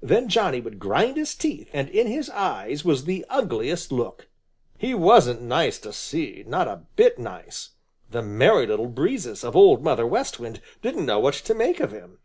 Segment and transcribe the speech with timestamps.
[0.00, 4.26] Then Johnny would grind his teeth, and in his eyes was the ugliest look.
[4.78, 7.72] He wasn't nice to see, not a bit nice.
[8.10, 11.92] The Merry Little Breezes of Old Mother West Wind didn't know what to make of
[11.92, 12.18] him.